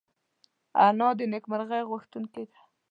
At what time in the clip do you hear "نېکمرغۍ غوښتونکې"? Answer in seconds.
1.33-2.43